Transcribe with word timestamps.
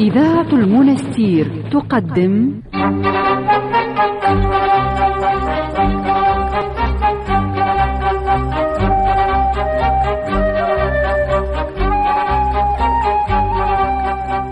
إذاعة 0.00 0.48
المنستير 0.52 1.46
تقدم 1.72 2.60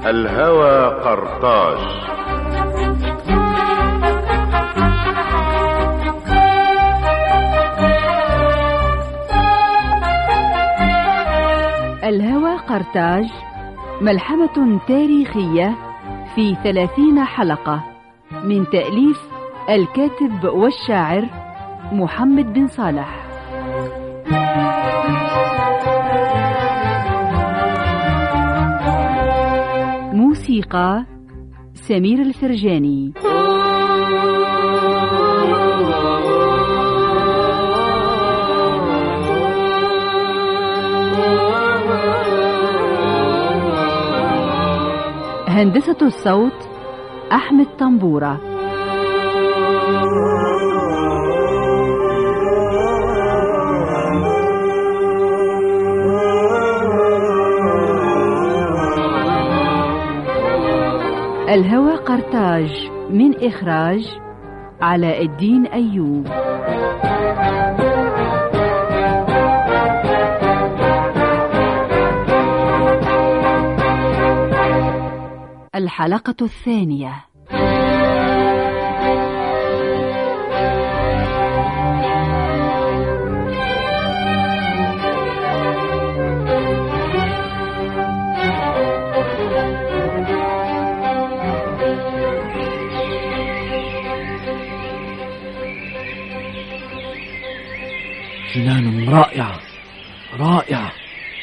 الهوى 0.07 0.87
قرطاج 1.05 1.79
الهوى 12.05 12.57
قرطاج 12.57 13.48
ملحمة 14.01 14.81
تاريخية 14.89 15.75
في 16.35 16.55
ثلاثين 16.55 17.25
حلقة 17.25 17.85
من 18.45 18.65
تأليف 18.65 19.29
الكاتب 19.71 20.45
والشاعر 20.45 21.29
محمد 21.93 22.53
بن 22.53 22.67
صالح. 22.67 23.25
موسيقى 30.13 31.05
سمير 31.75 32.23
الفرجاني. 32.23 33.13
هندسة 45.59 45.97
الصوت 46.03 46.69
أحمد 47.33 47.67
طنبورة. 47.79 48.41
الهوى 61.49 61.97
قرطاج 61.97 62.91
من 63.11 63.45
إخراج 63.47 64.19
علاء 64.81 65.25
الدين 65.25 65.67
أيوب. 65.67 66.27
الحلقة 75.89 76.37
الثانية. 76.43 77.25
جنان 98.55 99.09
رائعة 99.09 99.61
رائعة 100.39 100.93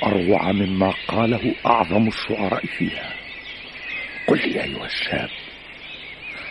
أروع 0.03 0.51
مما 0.51 0.93
قاله 1.07 1.55
أعظم 1.65 2.07
الشعراء 2.07 2.65
فيها. 2.65 3.14
قل 4.35 4.49
لي 4.49 4.63
أيها 4.63 4.85
الشاب 4.85 5.29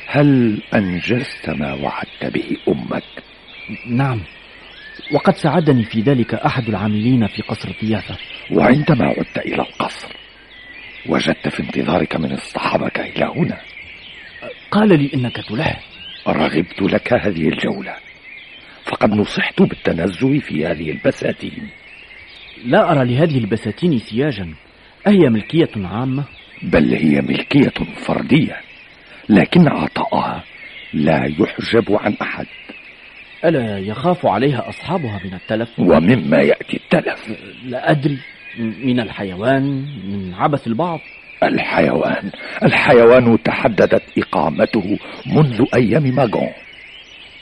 هل 0.06 0.62
أنجزت 0.74 1.50
ما 1.50 1.74
وعدت 1.74 2.24
به 2.24 2.56
أمك؟ 2.68 3.04
نعم 3.86 4.20
وقد 5.12 5.36
ساعدني 5.36 5.84
في 5.84 6.00
ذلك 6.00 6.34
أحد 6.34 6.68
العاملين 6.68 7.26
في 7.26 7.42
قصر 7.42 7.68
الضيافة. 7.68 8.16
وعندما 8.50 9.06
عدت 9.06 9.38
إلى 9.38 9.62
القصر 9.62 10.12
وجدت 11.06 11.48
في 11.48 11.62
انتظارك 11.62 12.16
من 12.16 12.32
اصطحبك 12.32 13.00
إلى 13.00 13.24
هنا. 13.24 13.60
قال 14.70 14.88
لي 14.88 15.10
إنك 15.14 15.36
تلح. 15.36 15.80
رغبت 16.28 16.82
لك 16.82 17.12
هذه 17.12 17.48
الجولة 17.48 17.96
فقد 18.84 19.10
نصحت 19.10 19.62
بالتنزه 19.62 20.38
في 20.38 20.66
هذه 20.66 20.90
البساتين. 20.90 21.68
لا 22.64 22.92
أرى 22.92 23.04
لهذه 23.04 23.38
البساتين 23.38 23.98
سياجا. 23.98 24.54
أهي 25.06 25.28
ملكية 25.28 25.70
عامة؟ 25.76 26.24
بل 26.64 26.94
هي 26.94 27.20
ملكية 27.20 27.72
فردية 27.96 28.56
لكن 29.28 29.68
عطاءها 29.68 30.44
لا 30.94 31.24
يحجب 31.38 31.92
عن 31.92 32.16
أحد. 32.22 32.46
ألا 33.44 33.78
يخاف 33.78 34.26
عليها 34.26 34.68
أصحابها 34.68 35.20
من 35.24 35.34
التلف؟ 35.34 35.78
ومما 35.78 36.38
يأتي 36.38 36.76
التلف. 36.76 37.38
لا 37.64 37.90
أدري. 37.90 38.18
من 38.58 39.00
الحيوان 39.00 39.62
من 40.04 40.34
عبث 40.34 40.66
البعض؟ 40.66 41.00
الحيوان. 41.42 42.30
الحيوان 42.62 43.42
تحددت 43.42 44.02
إقامته 44.18 44.98
منذ 45.26 45.64
أيام 45.74 46.02
ماغون. 46.02 46.50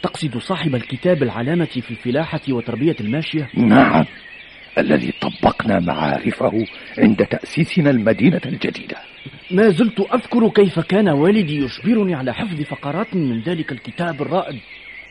تقصد 0.02 0.38
صاحب 0.38 0.74
الكتاب 0.74 1.22
العلامة 1.22 1.64
في 1.64 1.90
الفلاحة 1.90 2.40
وتربية 2.48 2.96
الماشية؟ 3.00 3.48
نعم. 3.54 4.04
الذي 4.78 5.12
طبقنا 5.20 5.80
معارفه 5.80 6.66
عند 6.98 7.26
تأسيسنا 7.26 7.90
المدينة 7.90 8.40
الجديدة. 8.46 8.96
ما 9.52 9.70
زلت 9.70 10.00
أذكر 10.00 10.48
كيف 10.48 10.80
كان 10.80 11.08
والدي 11.08 11.56
يجبرني 11.56 12.14
على 12.14 12.32
حفظ 12.34 12.62
فقرات 12.70 13.14
من 13.14 13.42
ذلك 13.42 13.72
الكتاب 13.72 14.22
الرائد. 14.22 14.60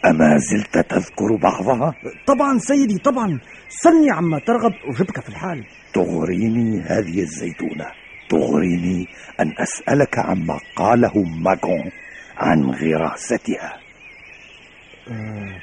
أما 0.06 0.38
زلت 0.38 0.90
تذكر 0.90 1.35
بعضها؟ 1.41 1.96
طبعا 2.28 2.57
سيدي 2.57 2.97
طبعا. 2.97 3.40
سلني 3.69 4.12
عما 4.12 4.40
ترغب 4.40 4.74
أجبك 4.85 5.22
في 5.22 5.29
الحال. 5.29 5.66
تغريني 5.94 6.81
هذه 6.81 7.19
الزيتونة. 7.19 7.85
تغريني 8.29 9.07
أن 9.40 9.53
أسألك 9.59 10.19
عما 10.19 10.59
قاله 10.75 11.23
ماغون 11.23 11.91
عن 12.38 12.69
غراستها. 12.69 13.78
آه 15.08 15.62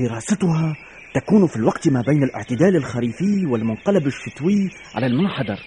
غراستها 0.00 0.76
تكون 1.14 1.46
في 1.46 1.56
الوقت 1.56 1.88
ما 1.88 2.02
بين 2.06 2.22
الاعتدال 2.22 2.76
الخريفي 2.76 3.46
والمنقلب 3.46 4.06
الشتوي 4.06 4.70
على 4.94 5.06
المنحدر. 5.06 5.58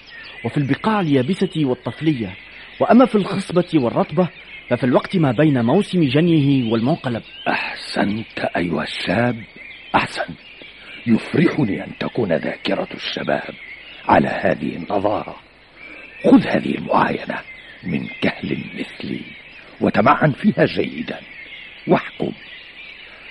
وفي 0.46 0.58
البقاع 0.58 1.00
اليابسة 1.00 1.52
والطفلية 1.66 2.36
وأما 2.80 3.06
في 3.06 3.16
الخصبة 3.16 3.70
والرطبة 3.74 4.30
ففي 4.70 4.84
الوقت 4.84 5.18
ما 5.18 5.32
بين 5.32 5.66
موسم 5.66 6.04
جنيه 6.04 6.72
والمنقلب. 6.72 7.24
أحسنت 7.48 8.40
أيها 8.58 8.84
الشاب 8.84 9.44
أحسنت 9.96 10.38
يفرحني 11.08 11.84
أن 11.84 11.98
تكون 12.00 12.34
ذاكرة 12.34 12.88
الشباب 12.94 13.54
على 14.08 14.28
هذه 14.28 14.76
النظارة. 14.76 15.36
خذ 16.24 16.48
هذه 16.48 16.76
المعاينة 16.76 17.40
من 17.84 18.08
كهل 18.22 18.58
مثلي 18.80 19.22
وتمعن 19.82 20.32
فيها 20.32 20.66
جيدا. 20.66 21.20
واحكم. 21.88 22.32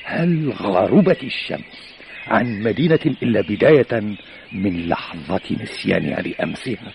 هل 0.05 0.51
غربت 0.51 1.25
الشمس 1.25 1.95
عن 2.27 2.63
مدينة 2.63 3.01
إلا 3.23 3.41
بداية 3.41 4.17
من 4.53 4.89
لحظة 4.89 5.41
نسيانها 5.51 6.23
لأمسها؟ 6.23 6.93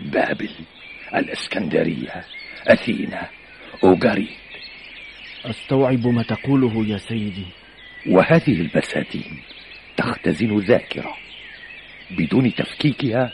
بابل 0.00 0.50
الإسكندرية 1.14 2.24
أثينا 2.66 3.28
أوغاريت 3.84 4.28
أستوعب 5.44 6.06
ما 6.06 6.22
تقوله 6.22 6.86
يا 6.86 6.98
سيدي. 6.98 7.46
وهذه 8.06 8.60
البساتين 8.60 9.42
تختزن 9.96 10.58
ذاكرة 10.58 11.16
بدون 12.10 12.54
تفكيكها 12.54 13.32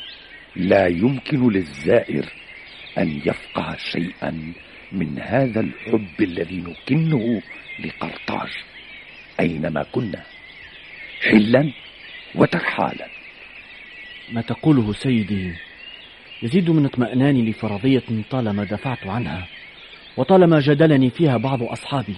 لا 0.57 0.87
يمكن 0.87 1.51
للزائر 1.51 2.25
أن 2.99 3.21
يفقه 3.27 3.77
شيئا 3.93 4.53
من 4.93 5.19
هذا 5.19 5.61
الحب 5.61 6.21
الذي 6.21 6.57
نكنه 6.57 7.43
لقرطاج. 7.85 8.49
أينما 9.41 9.83
كنا 9.83 10.25
حلا 11.31 11.73
وترحالا. 12.35 13.09
ما 14.33 14.43
تقوله 14.43 14.93
سيدي؟ 14.93 15.55
يزيد 16.43 16.71
من 16.71 16.85
اطمئناني 16.85 17.51
لفرضية 17.51 18.03
طالما 18.31 18.65
دفعت 18.65 19.07
عنها 19.07 19.47
وطالما 20.17 20.61
جادلني 20.61 21.11
فيها 21.11 21.37
بعض 21.37 21.63
أصحابي 21.63 22.17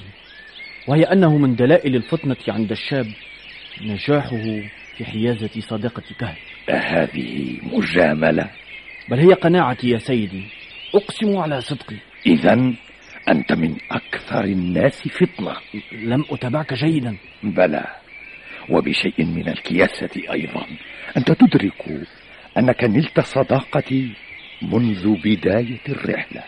وهي 0.88 1.02
أنه 1.02 1.38
من 1.38 1.56
دلائل 1.56 1.96
الفطنة 1.96 2.36
عند 2.48 2.70
الشاب 2.70 3.06
نجاحه 3.80 4.60
في 4.96 5.04
حيازة 5.04 5.60
صديقة 5.60 6.02
كهل 6.18 6.36
هذه 6.70 7.58
مجاملة. 7.62 8.50
بل 9.08 9.18
هي 9.18 9.32
قناعتي 9.32 9.90
يا 9.90 9.98
سيدي 9.98 10.42
أقسم 10.94 11.36
على 11.36 11.60
صدقي. 11.60 11.96
إذا 12.26 12.74
أنت 13.28 13.52
من 13.52 13.76
أكثر 13.90 14.44
الناس 14.44 15.08
فطنة 15.08 15.56
لم 15.92 16.24
أتبعك 16.30 16.74
جيدا. 16.74 17.16
بلى. 17.42 17.84
وبشيء 18.68 19.24
من 19.24 19.48
الكياسة 19.48 20.32
أيضا. 20.32 20.66
أنت 21.16 21.32
تدرك 21.32 22.08
أنك 22.58 22.84
نلت 22.84 23.20
صداقتي 23.20 24.12
منذ 24.62 25.16
بداية 25.24 25.80
الرحلة. 25.88 26.42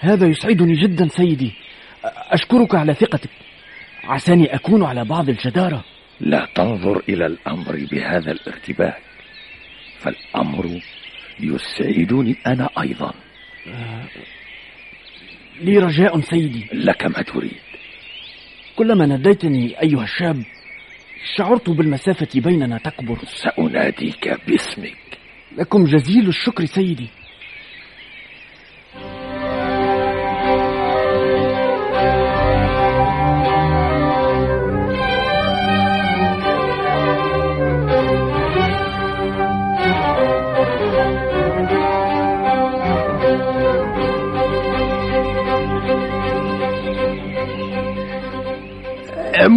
هذا 0.00 0.26
يسعدني 0.26 0.72
جدا 0.72 1.08
سيدي. 1.08 1.52
أشكرك 2.04 2.74
على 2.74 2.94
ثقتك. 2.94 3.30
عساني 4.04 4.54
أكون 4.54 4.84
على 4.84 5.04
بعض 5.04 5.28
الجدارة. 5.28 5.84
لا 6.20 6.48
تنظر 6.54 7.02
إلى 7.08 7.26
الأمر 7.26 7.86
بهذا 7.92 8.32
الارتباك. 8.32 9.02
فالأمر 9.98 10.80
يسعدني 11.40 12.36
أنا 12.46 12.68
أيضا. 12.80 13.12
لي 15.60 15.78
رجاء 15.78 16.20
سيدي. 16.20 16.66
لك 16.72 17.06
ما 17.06 17.22
تريد. 17.22 17.60
كلما 18.76 19.06
ناديتني 19.06 19.82
أيها 19.82 20.02
الشاب 20.04 20.42
شعرت 21.24 21.70
بالمسافة 21.70 22.40
بيننا 22.40 22.78
تكبر. 22.78 23.18
سأناديك 23.26 24.40
باسمك. 24.48 24.96
لكم 25.58 25.84
جزيل 25.84 26.28
الشكر 26.28 26.64
سيدي. 26.64 27.08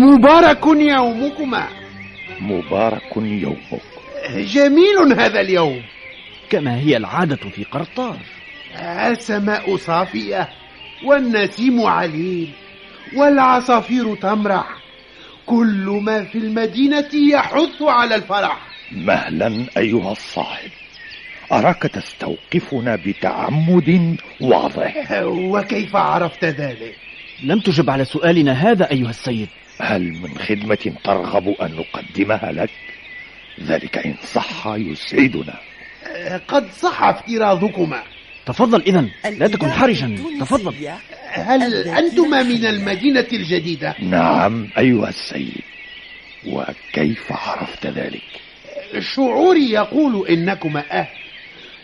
مبارك 0.04 0.66
يومكما. 0.66 1.68
مبارك 2.40 3.18
يومك. 3.18 3.82
جميل 4.36 5.20
هذا 5.20 5.42
اليوم. 5.42 5.82
كما 6.50 6.78
هي 6.80 6.98
العادة 6.98 7.36
في 7.36 7.64
قرطاج 7.64 8.20
السماء 8.82 9.76
صافية 9.76 10.50
والنسيم 11.06 11.82
عليل 11.82 12.50
والعصافير 13.16 14.16
تمرح. 14.16 14.68
كل 15.46 16.00
ما 16.04 16.24
في 16.24 16.38
المدينة 16.38 17.10
يحث 17.32 17.82
على 17.82 18.16
الفرح. 18.16 18.58
مهلا 18.92 19.66
أيها 19.78 20.12
الصاحب. 20.12 20.70
أراك 21.52 21.82
تستوقفنا 21.82 22.96
بتعمد 22.96 24.18
واضح. 24.42 25.12
وكيف 25.24 25.96
عرفت 25.96 26.46
ذلك؟ 26.46 26.96
لم 27.44 27.60
تجب 27.60 27.90
على 27.90 28.06
سؤالنا 28.06 28.54
هذا 28.54 28.92
أيها 28.92 29.10
السيد. 29.10 29.48
هل 29.80 30.02
من 30.02 30.38
خدمة 30.38 30.94
ترغب 31.04 31.50
أن 31.50 31.76
نقدمها 31.76 32.52
لك؟ 32.52 32.70
ذلك 33.64 33.98
إن 33.98 34.16
صح 34.34 34.68
يسعدنا. 34.68 35.56
قد 36.48 36.72
صح 36.72 37.04
افتراضكما. 37.04 38.04
تفضل 38.46 38.82
إذا 38.82 39.06
لا 39.38 39.48
تكن 39.48 39.72
حرجا. 39.72 40.18
تفضل. 40.40 40.90
هل 41.30 41.74
أنتما 41.88 42.44
من 42.44 42.66
المدينة 42.66 43.28
الجديدة؟ 43.34 43.96
نعم 44.00 44.70
أيها 44.78 45.10
السيد. 45.10 45.62
وكيف 46.48 47.32
عرفت 47.32 47.88
ذلك؟ 47.88 48.22
شعوري 49.00 49.72
يقول 49.72 50.28
إنكما 50.28 50.84
أهل 50.92 51.08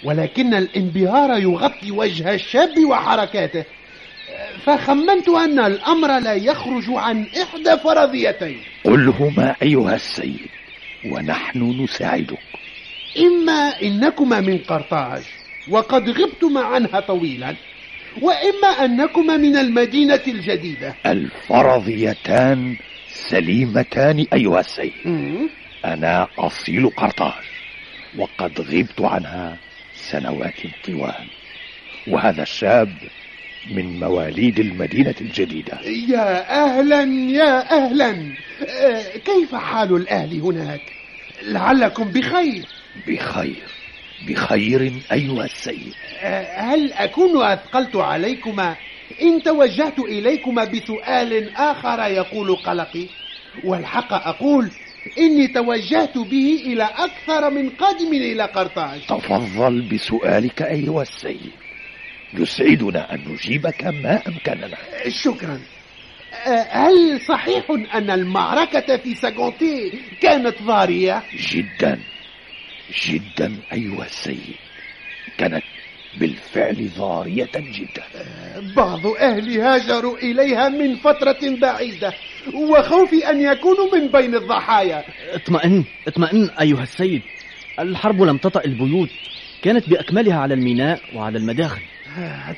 ولكن 0.04 0.54
الانبهار 0.54 1.40
يغطي 1.40 1.92
وجه 1.92 2.34
الشاب 2.34 2.86
وحركاته. 2.90 3.66
فخمنت 4.66 5.30
أن 5.30 5.60
الأمر 5.60 6.20
لا 6.20 6.34
يخرج 6.34 6.84
عن 6.90 7.28
إحدى 7.42 7.78
فرضيتين. 7.84 8.62
قلهما 8.84 9.56
أيها 9.62 9.96
السيد 9.96 10.50
ونحن 11.06 11.84
نساعدك. 11.84 12.40
إما 13.18 13.82
إنكما 13.82 14.40
من 14.40 14.58
قرطاج 14.58 15.24
وقد 15.70 16.10
غبتما 16.10 16.62
عنها 16.62 17.00
طويلا 17.00 17.56
وإما 18.22 18.68
أنكما 18.86 19.38
من 19.38 19.58
المدينة 19.58 20.22
الجديدة. 20.28 20.96
الفرضيتان 21.06 22.78
سليمتان 23.08 24.26
أيها 24.34 24.60
السيد. 24.60 24.94
أنا 25.86 26.28
أصيل 26.38 26.90
قرطاج 26.90 27.44
وقد 28.18 28.62
غبت 28.62 29.02
عنها 29.02 29.58
سنوات 29.94 30.60
طوال. 30.86 31.28
وهذا 32.08 32.44
الشاب 32.44 32.94
من 33.68 34.00
مواليد 34.00 34.60
المدينة 34.60 35.16
الجديدة. 35.22 35.80
يا 36.10 36.64
أهلا 36.66 37.04
يا 37.32 37.72
أهلا. 37.72 38.34
آه، 38.70 39.18
كيف 39.18 39.56
حال 39.56 39.96
الأهل 39.96 40.42
هناك؟ 40.42 40.82
لعلكم 41.44 42.12
بخير. 42.12 42.66
بخير. 43.08 43.64
بخير 44.28 44.92
أيها 45.12 45.46
السيد. 45.46 45.94
آه، 46.22 46.62
هل 46.62 46.94
أكون 46.94 47.44
أثقلت 47.44 47.96
عليكما؟ 47.96 48.76
إن 49.22 49.44
توجهت 49.44 50.00
إليكما 50.00 50.64
بسؤال 50.64 51.56
آخر 51.56 52.00
يقول 52.00 52.56
قلقي. 52.56 53.06
والحق 53.64 54.14
أقول 54.14 54.72
إني 55.18 55.48
توجهت 55.48 56.18
به 56.18 56.64
إلى 56.66 56.84
أكثر 56.84 57.50
من 57.50 57.70
قادم 57.70 58.14
إلى 58.14 58.44
قرطاج. 58.44 59.00
تفضل 59.08 59.82
بسؤالك 59.82 60.62
أيها 60.62 61.02
السيد. 61.02 61.52
يسعدنا 62.34 63.14
أن 63.14 63.20
نجيبك 63.28 63.84
ما 63.86 64.22
أمكننا. 64.28 64.78
شكرا. 65.08 65.60
هل 66.72 67.22
صحيح 67.28 67.66
أن 67.94 68.10
المعركة 68.10 68.98
في 68.98 69.16
ساغونتي 69.16 69.92
كانت 70.22 70.56
ضارية؟ 70.64 71.24
جدا. 71.54 72.00
جدا 73.08 73.56
أيها 73.74 74.06
السيد. 74.06 74.56
كانت 75.38 75.64
بالفعل 76.18 76.90
ضارية 76.98 77.50
جدا. 77.56 78.04
بعض 78.76 79.08
أهلي 79.08 79.62
هاجروا 79.62 80.18
إليها 80.18 80.70
من 80.70 80.96
فترة 80.96 81.40
بعيدة 81.62 82.14
وخوفي 82.54 83.30
أن 83.30 83.42
يكونوا 83.42 83.96
من 83.96 84.08
بين 84.08 84.36
الضحايا. 84.36 85.04
اطمئن 85.34 85.84
اطمئن 86.08 86.50
أيها 86.62 86.84
السيد. 86.84 87.22
الحرب 87.80 88.22
لم 88.22 88.38
تطأ 88.38 88.62
البيوت 88.66 89.10
كانت 89.62 89.90
بأكملها 89.90 90.40
على 90.40 90.54
الميناء 90.54 91.02
وعلى 91.16 91.38
المداخل. 91.38 91.82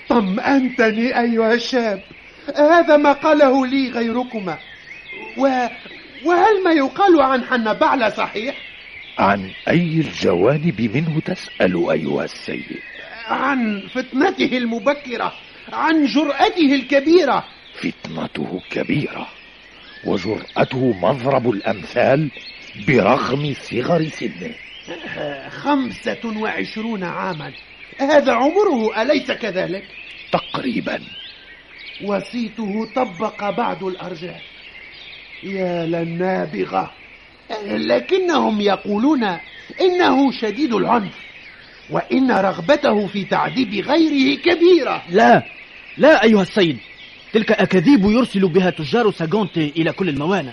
طمأنتني 0.09 1.19
أيها 1.19 1.53
الشاب 1.53 2.03
هذا 2.55 2.97
ما 2.97 3.11
قاله 3.11 3.67
لي 3.67 3.89
غيركما. 3.89 4.57
و... 5.37 5.41
وهل 6.25 6.63
ما 6.63 6.71
يقال 6.71 7.21
عن 7.21 7.43
حنبعل 7.43 8.11
صحيح؟ 8.11 8.55
عن 9.19 9.51
أي 9.67 9.99
الجوانب 9.99 10.81
منه 10.95 11.19
تسأل 11.19 11.89
أيها 11.91 12.23
السيد؟ 12.23 12.79
عن 13.27 13.83
فتنته 13.93 14.57
المبكرة 14.57 15.33
عن 15.73 16.05
جرأته 16.05 16.75
الكبيرة. 16.75 17.43
فتنته 17.75 18.61
كبيرة 18.71 19.27
وجرأته 20.05 20.93
مضرب 21.01 21.49
الأمثال 21.49 22.31
برغم 22.87 23.53
صغر 23.53 24.07
سنه. 24.07 24.51
خمسة 25.49 26.41
وعشرون 26.41 27.03
عاما. 27.03 27.51
هذا 27.97 28.33
عمره 28.33 29.01
أليس 29.01 29.31
كذلك؟ 29.31 29.83
تقريبا. 30.31 31.01
وصيته 32.03 32.87
طبق 32.95 33.49
بعد 33.49 33.83
الأرجاء. 33.83 34.41
يا 35.43 35.85
للنابغة. 35.85 36.93
لكنهم 37.65 38.61
يقولون 38.61 39.23
إنه 39.81 40.31
شديد 40.31 40.73
العنف 40.73 41.13
وإن 41.89 42.31
رغبته 42.31 43.07
في 43.07 43.23
تعذيب 43.23 43.73
غيره 43.73 44.37
كبيرة. 44.39 45.03
لا 45.09 45.43
لا 45.97 46.23
أيها 46.23 46.41
السيد. 46.41 46.77
تلك 47.33 47.51
أكاذيب 47.51 48.05
يرسل 48.05 48.47
بها 48.47 48.69
تجار 48.69 49.11
ساغونتي 49.11 49.73
إلى 49.77 49.91
كل 49.91 50.09
الموانئ 50.09 50.51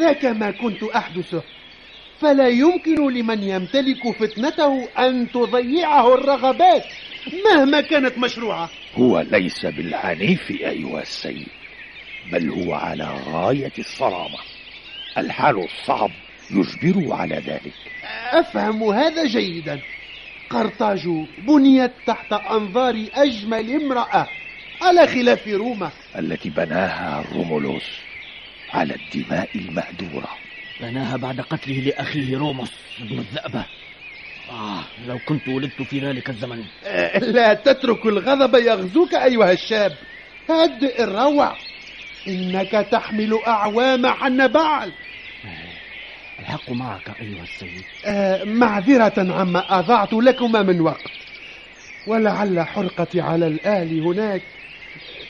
ذاك 0.00 0.24
ما 0.24 0.50
كنت 0.50 0.82
أحدثه. 0.82 1.42
فلا 2.20 2.48
يمكن 2.48 3.12
لمن 3.12 3.42
يمتلك 3.42 4.10
فتنته 4.10 4.88
أن 4.98 5.32
تضيعه 5.32 6.14
الرغبات 6.14 6.84
مهما 7.44 7.80
كانت 7.80 8.18
مشروعة. 8.18 8.70
هو 8.94 9.20
ليس 9.20 9.66
بالعنيف 9.66 10.50
أيها 10.50 11.02
السيد 11.02 11.48
بل 12.32 12.50
هو 12.50 12.74
على 12.74 13.08
غاية 13.26 13.72
الصرامة 13.78 14.38
الحال 15.18 15.64
الصعب 15.64 16.10
يجبره 16.50 17.14
على 17.14 17.34
ذلك. 17.34 17.74
أفهم 18.32 18.82
هذا 18.82 19.26
جيدا. 19.26 19.80
قرطاج 20.50 21.08
بنيت 21.38 21.92
تحت 22.06 22.32
أنظار 22.32 23.04
أجمل 23.14 23.70
امرأة 23.82 24.28
على 24.82 25.06
خلاف 25.06 25.48
روما. 25.48 25.90
التي 26.18 26.50
بناها 26.50 27.24
رومولوس 27.34 28.00
على 28.72 28.94
الدماء 28.94 29.48
المهدورة. 29.54 30.39
بناها 30.82 31.16
بعد 31.16 31.40
قتله 31.40 31.80
لأخيه 31.80 32.38
روموس. 32.38 32.70
ابن 33.00 33.18
الذئبة 33.18 33.64
آه 34.50 34.82
لو 35.08 35.18
كنت 35.28 35.48
ولدت 35.48 35.82
في 35.82 35.98
ذلك 35.98 36.30
الزمن. 36.30 36.64
لا 37.36 37.54
تترك 37.54 38.06
الغضب 38.06 38.54
يغزوك 38.54 39.14
أيها 39.14 39.52
الشاب. 39.52 39.92
هدئ 40.50 41.02
الروع. 41.02 41.56
إنك 42.28 42.86
تحمل 42.90 43.38
أعوام 43.46 44.06
حنبعل 44.06 44.92
الحق 46.40 46.70
معك 46.70 47.10
أيها 47.20 47.42
السيد. 47.42 47.84
آه، 48.06 48.44
معذرة 48.44 49.32
عما 49.32 49.78
أضعت 49.78 50.12
لكما 50.12 50.62
من 50.62 50.80
وقت. 50.80 51.10
ولعل 52.06 52.60
حرقتي 52.60 53.20
على 53.20 53.46
الآل 53.46 54.00
هناك 54.00 54.42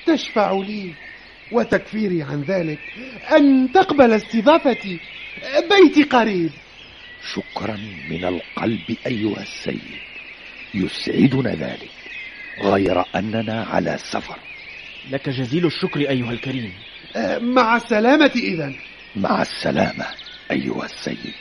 تشفع 0.07 0.53
لي. 0.53 0.93
وتكفيري 1.53 2.23
عن 2.23 2.43
ذلك 2.43 2.79
أن 3.37 3.73
تقبل 3.73 4.13
استضافتي 4.13 5.01
بيتي 5.71 6.03
قريب. 6.03 6.51
شكرا 7.35 7.79
من 8.11 8.25
القلب 8.25 8.97
أيها 9.07 9.43
السيد. 9.43 10.01
يسعدنا 10.75 11.55
ذلك 11.55 11.91
غير 12.63 13.05
أننا 13.15 13.65
على 13.65 13.99
سفر. 13.99 14.39
لك 15.11 15.29
جزيل 15.29 15.67
الشكر 15.67 16.01
أيها 16.01 16.31
الكريم. 16.31 16.73
مع 17.41 17.77
السلامة 17.77 18.33
إذا 18.37 18.73
مع 19.17 19.43
السلامة 19.43 20.07
أيها 20.51 20.85
السيد. 20.85 21.35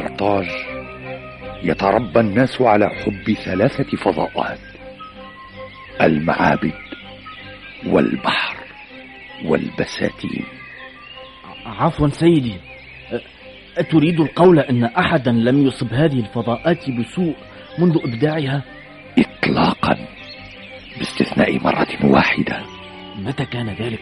قرطاج 0.00 0.48
يتربى 1.62 2.20
الناس 2.20 2.62
على 2.62 2.88
حب 2.88 3.32
ثلاثة 3.44 3.96
فضاءات 3.96 4.58
المعابد 6.00 6.74
والبحر 7.86 8.56
والبساتين. 9.44 10.44
عفوا 11.66 12.08
سيدي. 12.08 12.54
أتريد 13.78 14.20
القول 14.20 14.58
أن 14.58 14.84
أحدا 14.84 15.32
لم 15.32 15.66
يصب 15.66 15.94
هذه 15.94 16.20
الفضاءات 16.20 16.90
بسوء 16.90 17.34
منذ 17.78 17.98
إبداعها؟ 18.04 18.62
إطلاقا 19.18 19.96
باستثناء 20.98 21.58
مرة 21.58 21.88
واحدة. 22.02 22.62
متى 23.16 23.44
كان 23.44 23.68
ذلك؟ 23.68 24.00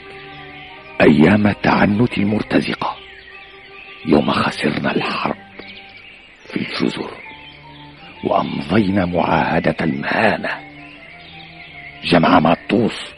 أيام 1.01 1.53
تعنت 1.53 2.19
المرتزقة 2.19 2.97
يوم 4.07 4.31
خسرنا 4.31 4.97
الحرب. 4.97 5.38
الجزر 6.59 7.11
وأمضينا 8.25 9.05
معاهدة 9.05 9.77
المهانة. 9.81 10.51
جمع 12.05 12.39
ماطوس 12.41 13.15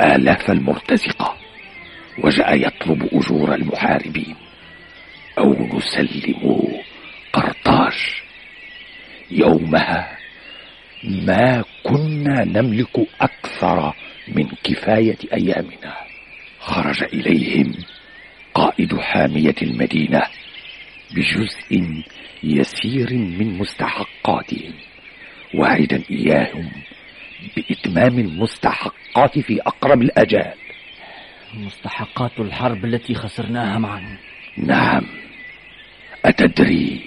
آلاف 0.00 0.50
المرتزقة 0.50 1.36
وجاء 2.24 2.66
يطلب 2.66 3.08
أجور 3.12 3.54
المحاربين. 3.54 4.36
أو 5.38 5.52
نسلم 5.52 6.68
قرطاج. 7.32 7.98
يومها 9.30 10.18
ما 11.04 11.64
كنا 11.82 12.44
نملك 12.44 13.06
أكثر 13.20 13.94
من 14.28 14.48
كفاية 14.64 15.18
أيامنا. 15.32 15.94
خرج 16.60 17.02
إليهم 17.02 17.74
قائد 18.54 19.00
حامية 19.00 19.54
المدينة 19.62 20.22
بجزء 21.14 22.02
يسير 22.42 23.12
من 23.12 23.58
مستحقاتهم. 23.58 24.72
واعدا 25.54 26.02
إياهم 26.10 26.70
بإتمام 27.56 28.18
المستحقات 28.18 29.38
في 29.38 29.60
أقرب 29.60 30.02
الأجال. 30.02 30.54
مستحقات 31.54 32.40
الحرب 32.40 32.84
التي 32.84 33.14
خسرناها 33.14 33.78
معا. 33.78 34.18
نعم. 34.56 35.06
أتدري 36.24 37.00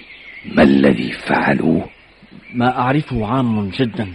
ما 0.44 0.62
الذي 0.62 1.12
فعلوه؟ 1.12 1.90
ما 2.54 2.78
أعرفه 2.78 3.26
عام 3.26 3.68
جدا. 3.68 4.08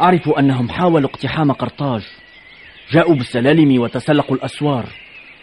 أعرف 0.00 0.28
أنهم 0.28 0.68
حاولوا 0.68 1.10
اقتحام 1.10 1.52
قرطاج. 1.52 2.02
جاءوا 2.90 3.14
بالسلالم 3.14 3.80
وتسلقوا 3.80 4.36
الأسوار 4.36 4.86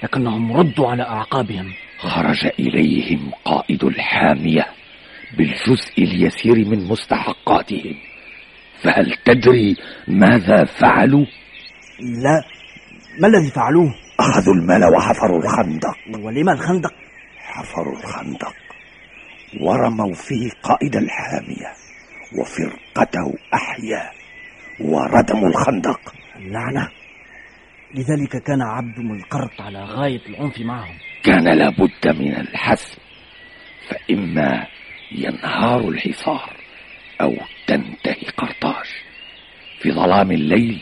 لكنهم 0.03 0.57
ردوا 0.57 0.87
على 0.87 1.03
أعقابهم. 1.03 1.73
خرج 2.05 2.45
إليهم 2.59 3.31
قائد 3.45 3.83
الحامية 3.83 4.65
بالجزء 5.37 5.97
اليسير 5.97 6.55
من 6.55 6.87
مستحقاتهم. 6.87 7.95
فهل 8.83 9.15
تدري 9.25 9.75
ماذا 10.07 10.65
فعلوا؟ 10.65 11.25
لا. 11.99 12.43
ما 13.19 13.27
الذي 13.27 13.51
فعلوه؟ 13.51 13.95
أخذوا 14.19 14.53
المال 14.53 14.83
وحفروا 14.95 15.43
الخندق. 15.43 16.25
ولما 16.25 16.53
الخندق؟ 16.53 16.93
حفروا 17.37 17.99
الخندق. 17.99 18.55
ورموا 19.61 20.13
فيه 20.13 20.49
قائد 20.63 20.95
الحامية 20.95 21.73
وفرقته 22.39 23.33
أحيا 23.53 24.11
وردموا 24.79 25.49
الخندق. 25.49 26.13
اللعنة. 26.35 26.89
لذلك 27.95 28.43
كان 28.43 28.61
عبد 28.61 28.99
ملقرط 28.99 29.61
على 29.61 29.83
غاية 29.83 30.21
العنف 30.29 30.59
معهم. 30.59 30.95
كان 31.25 31.57
لابد 31.57 32.07
من 32.19 32.35
الحسم 32.35 32.97
فإما 33.89 34.65
ينهار 35.11 35.89
الحصار 35.89 36.53
أو 37.21 37.35
تنتهي 37.67 38.29
قرطاج. 38.37 38.85
في 39.79 39.91
ظلام 39.91 40.31
الليل 40.31 40.81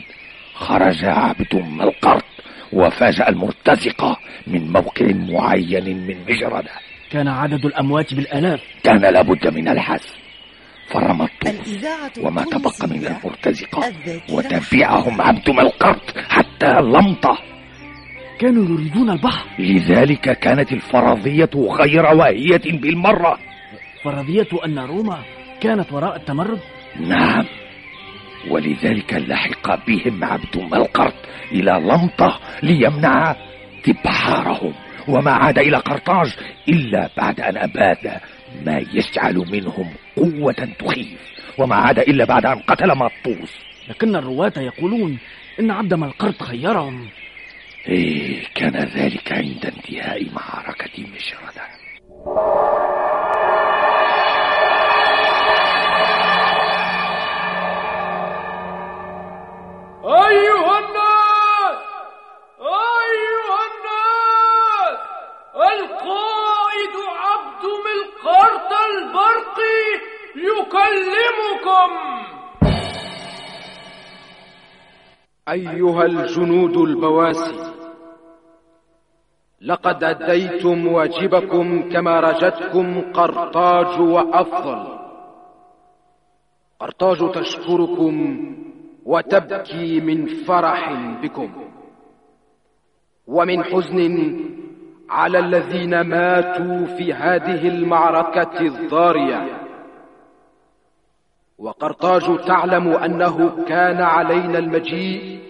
خرج 0.54 1.04
عبد 1.04 1.54
ملقرط 1.54 2.24
وفاجأ 2.72 3.28
المرتزقة 3.28 4.16
من 4.46 4.72
موقع 4.72 5.06
معين 5.12 6.06
من 6.06 6.16
مجردة 6.28 6.70
كان 7.10 7.28
عدد 7.28 7.66
الأموات 7.66 8.14
بالآلاف. 8.14 8.60
كان 8.82 9.00
لابد 9.00 9.54
من 9.54 9.68
الحسم 9.68 10.18
فرمى 10.88 11.24
الطوس 11.24 11.84
وما 12.18 12.44
تبقى 12.44 12.88
من 12.88 13.06
المرتزقة 13.06 13.92
وتبعهم 14.30 15.20
عبد 15.22 15.50
ملقرط 15.50 16.18
حتى 16.28 16.72
لمطة 16.80 17.38
كانوا 18.38 18.64
يريدون 18.64 19.10
البحر. 19.10 19.46
لذلك 19.58 20.38
كانت 20.38 20.72
الفرضية 20.72 21.50
غير 21.54 22.06
واهية 22.06 22.62
بالمرة. 22.80 23.38
فرضية 24.04 24.48
أن 24.64 24.78
روما 24.78 25.18
كانت 25.60 25.92
وراء 25.92 26.16
التمرد؟ 26.16 26.60
نعم. 27.00 27.44
ولذلك 28.50 29.14
لحق 29.14 29.86
بهم 29.86 30.24
عبد 30.24 30.56
ملقرط 30.56 31.14
إلى 31.52 31.70
لمطة 31.70 32.40
ليمنع 32.62 33.36
تبحارهم. 33.84 34.72
وما 35.08 35.30
عاد 35.30 35.58
إلى 35.58 35.76
قرطاج 35.76 36.36
إلا 36.68 37.10
بعد 37.16 37.40
أن 37.40 37.56
أباد 37.56 38.20
ما 38.66 38.78
يجعل 38.78 39.44
منهم 39.52 39.90
قوة 40.16 40.68
تخيف. 40.78 41.20
وما 41.58 41.76
عاد 41.76 41.98
إلا 41.98 42.24
بعد 42.24 42.46
أن 42.46 42.58
قتل 42.58 42.88
مطوس. 42.98 43.58
لكن 43.88 44.16
الرواة 44.16 44.52
يقولون 44.56 45.18
إن 45.60 45.70
عبد 45.70 45.94
ملقرط 45.94 46.42
خيرهم. 46.42 47.06
إيه 47.88 48.44
كان 48.54 48.76
ذلك 48.76 49.32
عند 49.32 49.66
انتهاء 49.66 50.30
معركة 50.32 51.06
مشردة 51.14 51.62
أيها 60.04 60.78
الناس 60.78 61.78
أيها 62.60 63.60
الناس 63.70 64.98
القائد 65.72 66.96
عبد 67.16 67.64
ملقرط 67.86 68.72
البرقي 68.72 69.84
يكلمكم. 70.36 71.90
أيها 75.48 76.04
الجنود 76.04 76.76
البواسي 76.76 77.74
لقد 79.60 80.04
أديتم 80.04 80.86
واجبكم 80.86 81.88
كما 81.88 82.20
رجتكم 82.20 83.00
قرطاج 83.12 84.00
وأفضل. 84.00 84.98
قرطاج 86.80 87.32
تشكركم 87.32 88.46
وتبكي 89.04 90.00
من 90.00 90.26
فرح 90.26 90.92
بكم 91.22 91.50
ومن 93.26 93.64
حزن 93.64 94.40
على 95.10 95.38
الذين 95.38 96.00
ماتوا 96.00 96.86
في 96.96 97.12
هذه 97.12 97.68
المعركة 97.68 98.60
الضارية. 98.60 99.63
وقرطاج 101.58 102.44
تعلم 102.46 102.88
أنه 102.88 103.64
كان 103.64 104.02
علينا 104.02 104.58
المجيء 104.58 105.40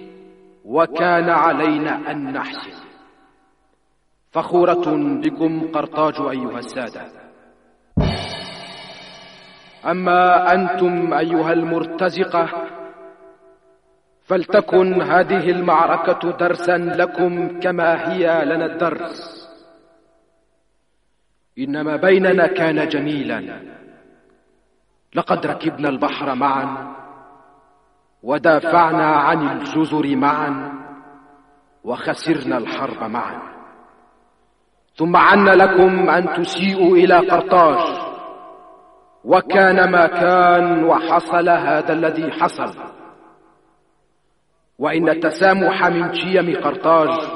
وكان 0.65 1.31
علينا 1.31 2.11
أن 2.11 2.33
نحسن. 2.33 2.85
فخورة 4.31 4.85
بكم 5.21 5.73
قرطاج 5.73 6.15
أيها 6.21 6.59
السادة. 6.59 7.07
أما 9.87 10.53
أنتم 10.55 11.15
أيها 11.15 11.53
المرتزقة 11.53 12.49
فلتكن 14.23 15.03
هذه 15.03 15.51
المعركة 15.51 16.31
درسا 16.31 16.77
لكم 16.77 17.61
كما 17.61 18.13
هي 18.13 18.45
لنا 18.45 18.67
الدرس. 18.67 19.45
إن 21.59 21.81
ما 21.81 21.97
بيننا 21.97 22.47
كان 22.47 22.89
جميلا. 22.89 23.61
لقد 25.15 25.47
ركبنا 25.47 25.89
البحر 25.89 26.35
معا 26.35 26.95
ودافعنا 28.23 29.07
عن 29.07 29.49
الجزر 29.49 30.17
معا 30.17 30.73
وخسرنا 31.85 32.59
الحرب 32.59 33.11
معا. 33.11 33.43
ثم 34.97 35.17
عن 35.17 35.45
لكم 35.45 36.11
أن 36.11 36.43
تسيئوا 36.43 36.97
إلى 36.97 37.15
قرطاج 37.15 37.99
وكان 39.25 39.91
ما 39.91 40.07
كان 40.07 40.85
وحصل 40.85 41.49
هذا 41.49 41.93
الذي 41.93 42.33
حصل. 42.33 42.79
وإن 44.79 45.09
التسامح 45.09 45.87
من 45.87 46.15
شيم 46.15 46.57
قرطاج 46.63 47.31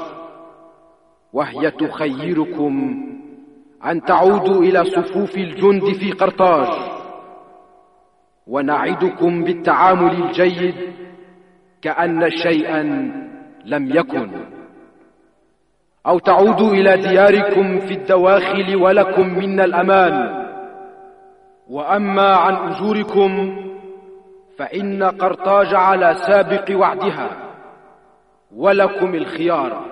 وهي 1.33 1.71
تخيركم 1.71 3.05
أن 3.85 4.01
تعودوا 4.01 4.61
إلى 4.61 4.85
صفوف 4.85 5.37
الجند 5.37 5.93
في 5.93 6.11
قرطاج 6.11 6.98
ونعدكم 8.49 9.43
بالتعامل 9.43 10.23
الجيد 10.23 10.75
كأن 11.81 12.29
شيئا 12.29 12.81
لم 13.65 13.89
يكن. 13.95 14.31
أو 16.07 16.19
تعودوا 16.19 16.71
إلى 16.73 16.97
دياركم 16.97 17.79
في 17.79 17.93
الدواخل 17.93 18.75
ولكم 18.75 19.37
منا 19.37 19.63
الأمان. 19.65 20.45
وأما 21.69 22.35
عن 22.35 22.55
أجوركم 22.55 23.55
فإن 24.57 25.03
قرطاج 25.03 25.75
على 25.75 26.15
سابق 26.27 26.79
وعدها 26.79 27.29
ولكم 28.55 29.15
الخيار. 29.15 29.85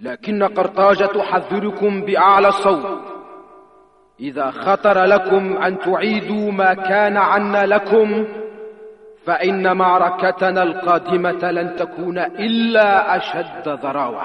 لكن 0.00 0.42
قرطاج 0.42 1.08
تحذركم 1.08 2.00
بأعلى 2.00 2.48
الصوت. 2.48 3.11
إذا 4.22 4.50
خطر 4.50 5.04
لكم 5.04 5.56
أن 5.56 5.78
تعيدوا 5.78 6.52
ما 6.52 6.74
كان 6.74 7.16
عنا 7.16 7.66
لكم 7.66 8.26
فإن 9.26 9.76
معركتنا 9.76 10.62
القادمة 10.62 11.50
لن 11.50 11.76
تكون 11.76 12.18
إلا 12.18 13.16
أشد 13.16 13.68
ضراوة. 13.68 14.24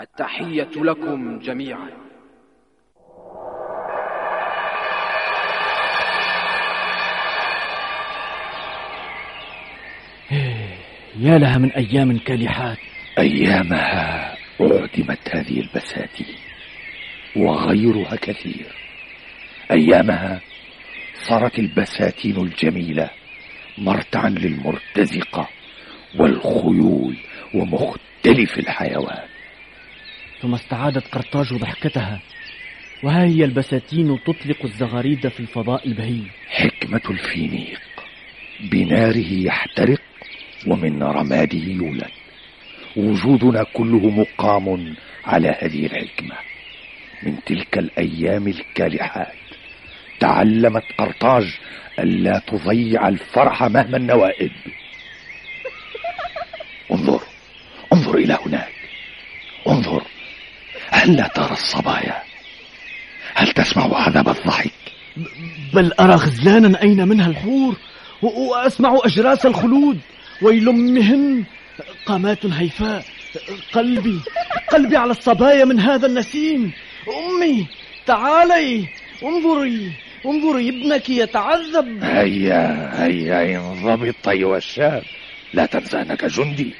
التحية 0.00 0.70
لكم 0.76 1.38
جميعا. 1.38 1.88
يا 11.20 11.38
لها 11.38 11.58
من 11.58 11.72
أيام 11.72 12.18
كالحات 12.18 12.78
أيامها 13.18 14.34
أعدمت 14.60 15.36
هذه 15.36 15.60
البساتين. 15.60 16.47
وغيرها 17.36 18.16
كثير. 18.16 18.66
أيامها 19.70 20.40
صارت 21.14 21.58
البساتين 21.58 22.36
الجميلة 22.36 23.10
مرتعا 23.78 24.28
للمرتزقة 24.28 25.48
والخيول 26.18 27.16
ومختلف 27.54 28.58
الحيوان. 28.58 29.28
ثم 30.40 30.54
استعادت 30.54 31.08
قرطاج 31.08 31.54
ضحكتها 31.54 32.20
وها 33.02 33.24
هي 33.24 33.44
البساتين 33.44 34.18
تطلق 34.26 34.64
الزغاريد 34.64 35.28
في 35.28 35.40
الفضاء 35.40 35.88
البهي 35.88 36.22
حكمة 36.48 37.02
الفينيق. 37.10 37.80
بناره 38.60 39.32
يحترق 39.32 40.00
ومن 40.66 41.02
رماده 41.02 41.58
يولد. 41.58 42.10
وجودنا 42.96 43.62
كله 43.62 44.10
مقام 44.10 44.96
على 45.24 45.48
هذه 45.60 45.86
الحكمة. 45.86 46.36
من 47.22 47.44
تلك 47.46 47.78
الأيام 47.78 48.48
الكالحات. 48.48 49.32
تعلمت 50.20 50.84
قرطاج 50.98 51.58
ألا 51.98 52.38
تضيع 52.46 53.08
الفرح 53.08 53.62
مهما 53.62 53.96
النوائب. 53.96 54.52
انظر 56.90 57.22
انظر 57.92 58.14
إلى 58.14 58.38
هناك. 58.46 58.72
انظر 59.68 60.02
هل 60.90 61.16
لا 61.16 61.28
ترى 61.28 61.52
الصبايا؟ 61.52 62.22
هل 63.34 63.52
تسمع 63.52 63.96
عذاب 63.96 64.28
الضحك؟ 64.28 64.72
بل 65.74 65.92
أرى 65.92 66.14
غزلانا 66.14 66.82
أين 66.82 67.08
منها 67.08 67.26
الحور 67.26 67.76
وأسمع 68.22 68.98
أجراس 69.04 69.46
الخلود 69.46 70.00
ويل 70.42 70.68
أمهن 70.68 71.44
قامات 72.06 72.46
هيفاء. 72.46 73.04
قلبي 73.72 74.20
قلبي 74.72 74.96
على 74.96 75.10
الصبايا 75.10 75.64
من 75.64 75.80
هذا 75.80 76.06
النسيم. 76.06 76.72
أمي 77.38 77.66
تعالي 78.06 78.86
انظري 79.22 79.92
انظري 80.26 80.68
ابنك 80.68 81.10
يتعذب. 81.10 81.98
هيا 82.02 82.90
هيا 83.04 83.58
انضبط 83.58 84.28
أيها 84.28 84.56
الشاب. 84.56 85.02
لا 85.54 85.66
تنسى 85.66 86.00
أنك 86.00 86.24
جندي. 86.24 86.74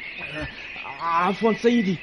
عفوا 1.01 1.53
سيدي 1.53 1.97